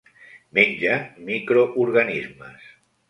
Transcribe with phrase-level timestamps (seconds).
[0.57, 0.95] Menja
[1.27, 2.73] microorganismes.